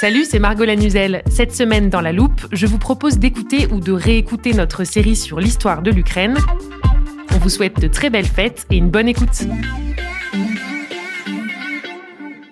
[0.00, 1.24] Salut, c'est Margot Lanuzel.
[1.28, 5.40] Cette semaine dans La Loupe, je vous propose d'écouter ou de réécouter notre série sur
[5.40, 6.36] l'histoire de l'Ukraine.
[7.34, 9.42] On vous souhaite de très belles fêtes et une bonne écoute.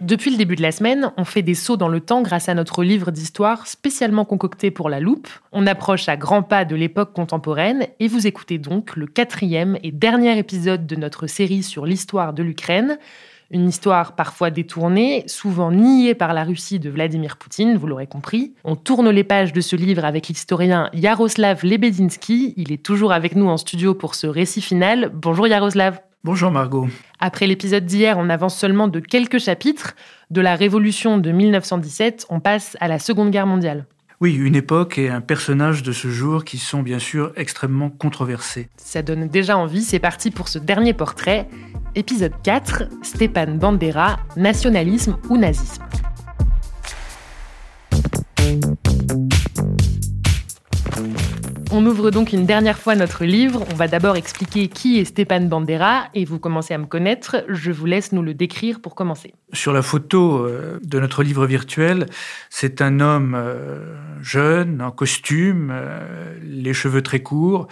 [0.00, 2.54] Depuis le début de la semaine, on fait des sauts dans le temps grâce à
[2.54, 5.26] notre livre d'histoire spécialement concocté pour la loupe.
[5.50, 9.90] On approche à grands pas de l'époque contemporaine et vous écoutez donc le quatrième et
[9.90, 12.98] dernier épisode de notre série sur l'histoire de l'Ukraine.
[13.54, 18.54] Une histoire parfois détournée, souvent niée par la Russie de Vladimir Poutine, vous l'aurez compris.
[18.64, 22.54] On tourne les pages de ce livre avec l'historien Yaroslav Lebedinsky.
[22.56, 25.10] Il est toujours avec nous en studio pour ce récit final.
[25.12, 26.00] Bonjour Yaroslav.
[26.24, 26.88] Bonjour Margot.
[27.20, 29.96] Après l'épisode d'hier, on avance seulement de quelques chapitres.
[30.30, 33.84] De la Révolution de 1917, on passe à la Seconde Guerre mondiale.
[34.22, 38.70] Oui, une époque et un personnage de ce jour qui sont bien sûr extrêmement controversés.
[38.78, 41.48] Ça donne déjà envie, c'est parti pour ce dernier portrait.
[41.94, 45.82] Épisode 4, Stéphane Bandera, nationalisme ou nazisme.
[51.70, 53.64] On ouvre donc une dernière fois notre livre.
[53.70, 57.44] On va d'abord expliquer qui est Stéphane Bandera et vous commencez à me connaître.
[57.48, 59.34] Je vous laisse nous le décrire pour commencer.
[59.52, 62.06] Sur la photo euh, de notre livre virtuel,
[62.48, 67.68] c'est un homme euh, jeune, en costume, euh, les cheveux très courts,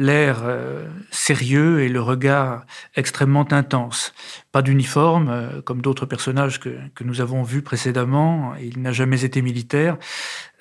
[0.00, 2.64] l'air euh, sérieux et le regard
[2.96, 4.14] extrêmement intense.
[4.52, 8.54] Pas d'uniforme, euh, comme d'autres personnages que, que, nous avons vus précédemment.
[8.60, 9.96] Il n'a jamais été militaire.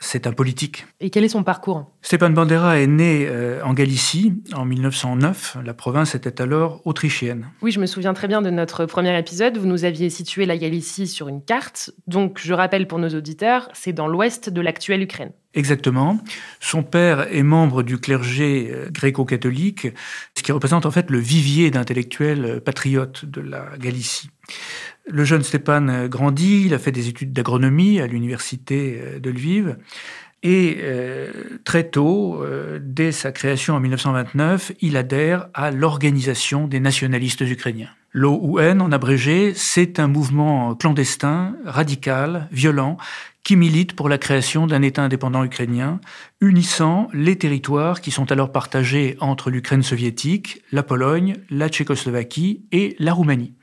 [0.02, 0.88] C'est un politique.
[1.02, 1.92] Et quel est son parcours?
[2.02, 5.58] Stéphane Bandera est né euh, en Galicie en 1909.
[5.64, 7.48] La province était alors autrichienne.
[7.62, 9.58] Oui, je me souviens très bien de notre premier épisode.
[9.58, 11.92] Vous nous aviez situé la Galicie sur une carte.
[12.08, 15.32] Donc, je rappelle pour nos auditeurs, c'est dans l'ouest de l'actuelle Ukraine.
[15.56, 16.20] Exactement.
[16.60, 19.88] Son père est membre du clergé gréco-catholique,
[20.38, 24.30] ce qui représente en fait le vivier d'intellectuels patriotes de la Galicie.
[25.08, 29.78] Le jeune Stéphane grandit, il a fait des études d'agronomie à l'université de Lviv.
[30.42, 31.32] Et euh,
[31.66, 37.90] très tôt, euh, dès sa création en 1929, il adhère à l'Organisation des nationalistes ukrainiens.
[38.12, 42.98] L'OUN, en abrégé, c'est un mouvement clandestin, radical, violent,
[43.44, 46.00] qui milite pour la création d'un État indépendant ukrainien,
[46.42, 52.96] unissant les territoires qui sont alors partagés entre l'Ukraine soviétique, la Pologne, la Tchécoslovaquie et
[53.00, 53.54] la Roumanie.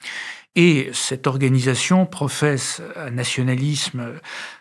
[0.54, 4.14] Et cette organisation professe un nationalisme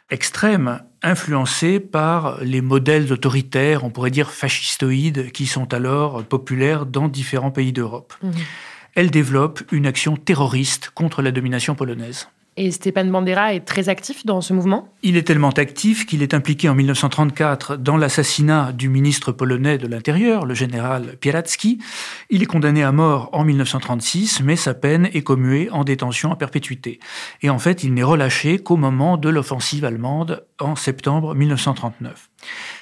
[0.10, 7.08] extrême, influencé par les modèles autoritaires, on pourrait dire fascistoïdes, qui sont alors populaires dans
[7.08, 8.14] différents pays d'Europe.
[8.22, 8.32] Mmh.
[8.96, 12.28] Elle développe une action terroriste contre la domination polonaise.
[12.58, 16.34] Et Stéphane Bandera est très actif dans ce mouvement Il est tellement actif qu'il est
[16.34, 21.80] impliqué en 1934 dans l'assassinat du ministre polonais de l'Intérieur, le général Pielacki.
[22.30, 26.38] Il est condamné à mort en 1936, mais sa peine est commuée en détention à
[26.38, 27.00] perpétuité.
[27.42, 32.30] Et en fait, il n'est relâché qu'au moment de l'offensive allemande en septembre 1939.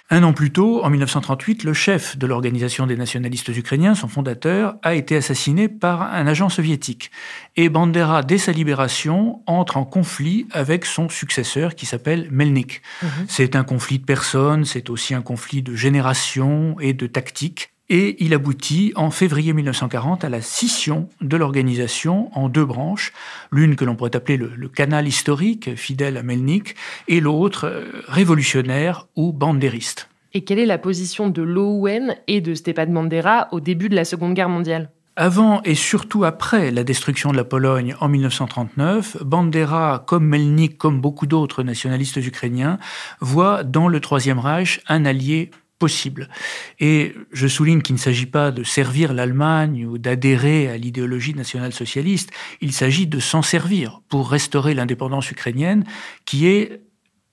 [0.09, 4.75] Un an plus tôt, en 1938, le chef de l'Organisation des nationalistes ukrainiens, son fondateur,
[4.83, 7.09] a été assassiné par un agent soviétique.
[7.55, 12.81] Et Bandera, dès sa libération, entre en conflit avec son successeur qui s'appelle Melnik.
[13.01, 13.09] Mhm.
[13.27, 17.72] C'est un conflit de personnes, c'est aussi un conflit de génération et de tactique.
[17.89, 23.11] Et il aboutit en février 1940 à la scission de l'organisation en deux branches,
[23.51, 26.75] l'une que l'on pourrait appeler le, canal historique, fidèle à Melnik,
[27.07, 30.09] et l'autre euh, révolutionnaire ou bandériste.
[30.33, 34.06] Et quelle est la position de l'OUN et de Stepan Bandera au début de la
[34.06, 34.89] Seconde Guerre mondiale?
[35.15, 41.01] Avant et surtout après la destruction de la Pologne en 1939, Bandera, comme Melnik, comme
[41.01, 42.80] beaucoup d'autres nationalistes ukrainiens,
[43.19, 45.51] voit dans le Troisième Reich un allié
[45.83, 46.30] possible.
[46.80, 52.31] Et je souligne qu'il ne s'agit pas de servir l'Allemagne ou d'adhérer à l'idéologie nationale-socialiste,
[52.62, 55.83] il s'agit de s'en servir pour restaurer l'indépendance ukrainienne,
[56.24, 56.80] qui est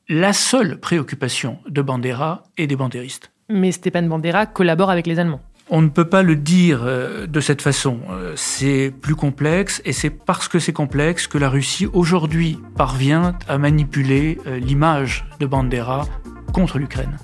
[0.08, 3.30] la seule préoccupation de Bandera et des bandéristes.
[3.48, 5.42] Mais Stéphane Bandera collabore avec les Allemands.
[5.68, 8.00] On ne peut pas le dire euh, de cette façon.
[8.10, 13.38] Euh, c'est plus complexe et c'est parce que c'est complexe que la Russie aujourd'hui parvient
[13.46, 16.08] à manipuler euh, l'image de Bandera
[16.52, 17.16] contre l'Ukraine.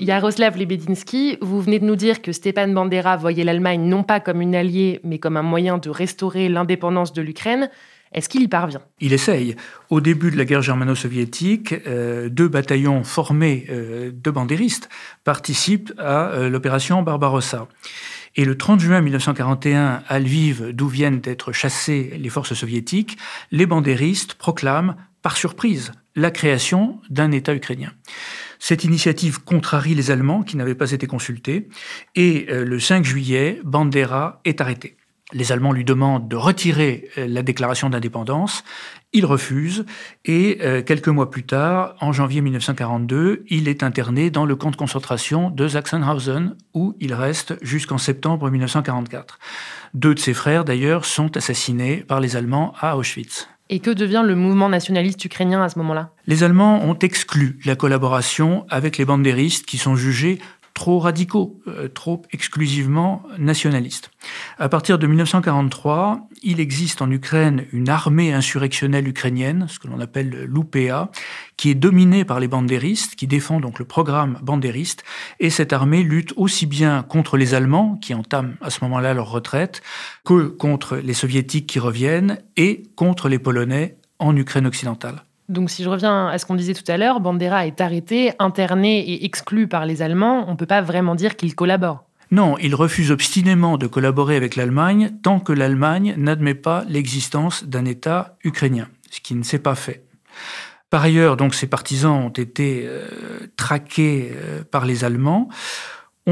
[0.00, 4.40] Yaroslav Lebedinsky, vous venez de nous dire que Stepan Bandera voyait l'Allemagne non pas comme
[4.40, 7.68] une alliée, mais comme un moyen de restaurer l'indépendance de l'Ukraine.
[8.12, 8.80] Est-ce qu'il y parvient?
[8.98, 9.56] Il essaye.
[9.90, 14.88] Au début de la guerre germano-soviétique, euh, deux bataillons formés euh, de bandéristes
[15.22, 17.68] participent à euh, l'opération Barbarossa.
[18.36, 23.18] Et le 30 juin 1941, à Lviv, d'où viennent d'être chassées les forces soviétiques,
[23.52, 27.92] les bandéristes proclament, par surprise, la création d'un État ukrainien.
[28.60, 31.68] Cette initiative contrarie les Allemands qui n'avaient pas été consultés,
[32.14, 34.96] et le 5 juillet, Bandera est arrêté.
[35.32, 38.64] Les Allemands lui demandent de retirer euh, la déclaration d'indépendance.
[39.12, 39.84] Il refuse
[40.24, 44.70] et euh, quelques mois plus tard, en janvier 1942, il est interné dans le camp
[44.70, 49.38] de concentration de Sachsenhausen où il reste jusqu'en septembre 1944.
[49.94, 53.48] Deux de ses frères, d'ailleurs, sont assassinés par les Allemands à Auschwitz.
[53.72, 56.10] Et que devient le mouvement nationaliste ukrainien à ce moment-là?
[56.26, 60.40] Les Allemands ont exclu la collaboration avec les bandéristes qui sont jugés
[60.80, 64.10] trop radicaux, euh, trop exclusivement nationalistes.
[64.58, 70.00] À partir de 1943, il existe en Ukraine une armée insurrectionnelle ukrainienne, ce que l'on
[70.00, 71.10] appelle l'UPA,
[71.58, 75.04] qui est dominée par les bandéristes, qui défend donc le programme bandériste,
[75.38, 79.30] et cette armée lutte aussi bien contre les Allemands, qui entament à ce moment-là leur
[79.30, 79.82] retraite,
[80.24, 85.24] que contre les Soviétiques qui reviennent, et contre les Polonais en Ukraine occidentale.
[85.50, 89.00] Donc si je reviens à ce qu'on disait tout à l'heure, Bandera est arrêté, interné
[89.00, 90.44] et exclu par les Allemands.
[90.46, 92.04] On ne peut pas vraiment dire qu'il collabore.
[92.30, 97.84] Non, il refuse obstinément de collaborer avec l'Allemagne tant que l'Allemagne n'admet pas l'existence d'un
[97.84, 100.04] État ukrainien, ce qui ne s'est pas fait.
[100.90, 103.08] Par ailleurs, donc, ses partisans ont été euh,
[103.56, 105.48] traqués euh, par les Allemands.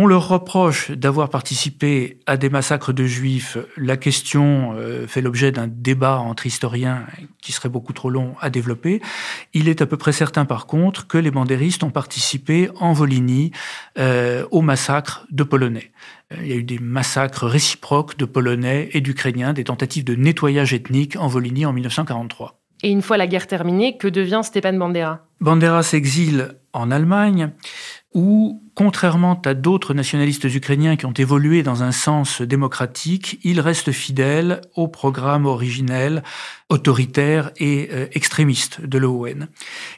[0.00, 3.59] On leur reproche d'avoir participé à des massacres de juifs.
[3.77, 7.05] La question euh, fait l'objet d'un débat entre historiens
[7.43, 9.03] qui serait beaucoup trop long à développer.
[9.55, 13.50] Il est à peu près certain par contre que les bandéristes ont participé en Volhynie
[13.99, 15.91] euh, au massacre de Polonais.
[16.33, 20.15] Euh, il y a eu des massacres réciproques de Polonais et d'Ukrainiens, des tentatives de
[20.15, 22.56] nettoyage ethnique en Volhynie en 1943.
[22.85, 25.27] Et une fois la guerre terminée, que devient Stepan Bandera?
[25.41, 27.50] Bandera s'exile en Allemagne
[28.14, 33.93] où, contrairement à d'autres nationalistes ukrainiens qui ont évolué dans un sens démocratique, il reste
[33.93, 36.22] fidèle au programme originel,
[36.70, 39.46] autoritaire et euh, extrémiste de l'ON.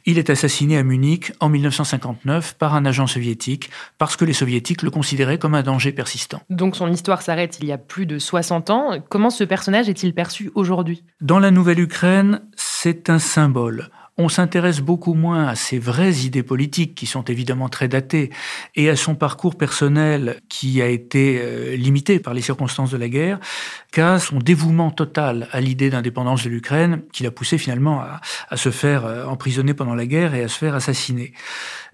[0.06, 4.82] Il est assassiné à Munich en 1959 par un agent soviétique parce que les soviétiques
[4.82, 6.42] le considéraient comme un danger persistant.
[6.50, 8.90] Donc son histoire s'arrête il y a plus de 60 ans.
[9.08, 11.04] Comment ce personnage est-il perçu aujourd'hui?
[11.20, 13.90] Dans la Nouvelle-Ukraine, c'est un symbole
[14.20, 18.31] on s'intéresse beaucoup moins à ses vraies idées politiques, qui sont évidemment très datées,
[18.76, 23.08] et à son parcours personnel, qui a été euh, limité par les circonstances de la
[23.08, 23.40] guerre,
[23.93, 28.70] qu'à son dévouement total à l'idée d'indépendance de l'Ukraine, qui l'a poussé finalement à, se
[28.70, 31.32] faire euh, emprisonner pendant la guerre et à se faire assassiner.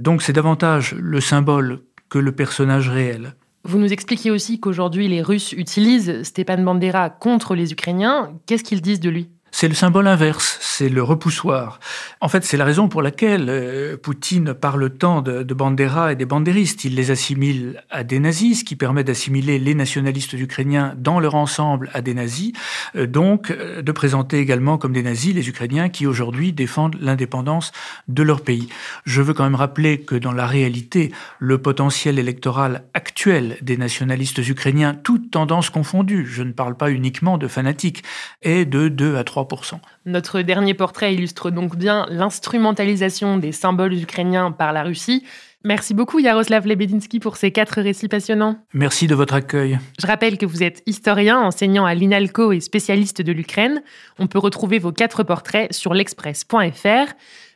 [0.01, 3.35] Donc c'est davantage le symbole que le personnage réel.
[3.65, 8.33] Vous nous expliquez aussi qu'aujourd'hui les Russes utilisent Stepan Bandera contre les Ukrainiens.
[8.47, 9.31] Qu'est-ce qu'ils disent de lui?
[9.59, 11.81] C'est le symbole inverse, c'est le repoussoir.
[12.21, 16.15] En fait, c'est la raison pour laquelle euh, Poutine parle tant de, de Bandera et
[16.15, 16.85] des bandéristes.
[16.85, 21.37] Il les assimile à des nazis, ce qui permet d'assimiler les nationalistes ukrainiens dans leur
[21.37, 22.53] ensemble à des nazis,
[22.97, 27.73] euh, donc euh, de présenter également comme des nazis les Ukrainiens qui aujourd'hui défendent l'indépendance
[28.09, 28.69] de leur pays.
[29.07, 34.47] Je veux quand même rappeler que dans la réalité, le potentiel électoral actuel des nationalistes
[34.47, 38.05] ukrainiens, toutes tendances confondues, je ne parle pas uniquement de fanatiques,
[38.43, 44.53] est de 2 à 3 notre dernier portrait illustre donc bien l'instrumentalisation des symboles ukrainiens
[44.53, 45.25] par la Russie.
[45.65, 48.57] Merci beaucoup Yaroslav Lebedinsky pour ces quatre récits passionnants.
[48.73, 49.81] Merci de votre accueil.
[50.01, 53.83] Je rappelle que vous êtes historien, enseignant à l'INALCO et spécialiste de l'Ukraine.
[54.21, 57.13] On peut retrouver vos quatre portraits sur l'express.fr.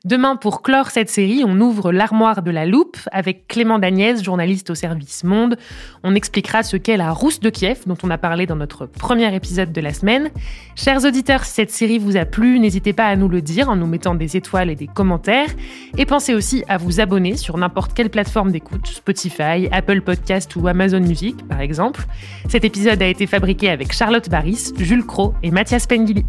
[0.06, 4.70] Demain, pour clore cette série, on ouvre l'armoire de la loupe avec Clément Dagnès, journaliste
[4.70, 5.58] au service Monde.
[6.02, 9.34] On expliquera ce qu'est la rousse de Kiev, dont on a parlé dans notre premier
[9.34, 10.30] épisode de la semaine.
[10.74, 13.76] Chers auditeurs, si cette série vous a plu, n'hésitez pas à nous le dire en
[13.76, 15.50] nous mettant des étoiles et des commentaires.
[15.98, 20.66] Et pensez aussi à vous abonner sur n'importe quelle plateforme d'écoute, Spotify, Apple Podcast ou
[20.66, 22.06] Amazon Music, par exemple.
[22.48, 26.24] Cet épisode a été fabriqué avec Charlotte Baris, Jules Cro et Mathias Pengili.